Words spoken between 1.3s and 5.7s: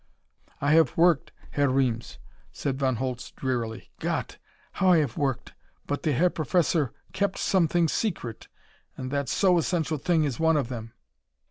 Herr Reames," said Von Holtz drearily. "Gott! How I have worked!